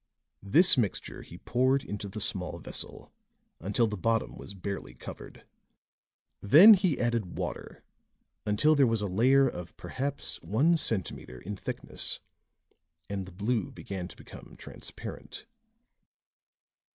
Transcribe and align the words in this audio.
This 0.41 0.79
mixture 0.79 1.21
he 1.21 1.37
poured 1.37 1.83
into 1.83 2.07
the 2.09 2.19
small 2.19 2.57
vessel 2.57 3.13
until 3.59 3.85
the 3.85 3.95
bottom 3.95 4.35
was 4.35 4.55
barely 4.55 4.95
covered; 4.95 5.45
then 6.41 6.73
he 6.73 6.99
added 6.99 7.37
water 7.37 7.83
until 8.43 8.73
there 8.73 8.87
was 8.87 9.01
a 9.01 9.05
layer 9.07 9.47
of 9.47 9.77
perhaps 9.77 10.41
one 10.41 10.75
centimeter 10.75 11.39
in 11.39 11.55
thickness, 11.55 12.19
and 13.11 13.27
the 13.27 13.31
blue 13.31 13.69
began 13.69 14.07
to 14.07 14.17
become 14.17 14.55
transparent. 14.57 15.45